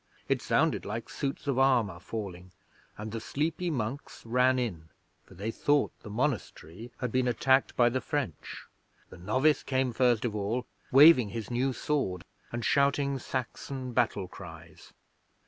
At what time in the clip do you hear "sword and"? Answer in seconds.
11.71-12.65